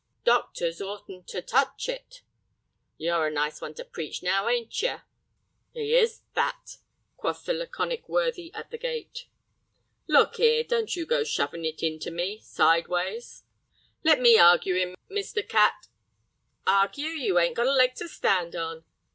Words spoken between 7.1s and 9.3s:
quoth the laconic worthy at the gate.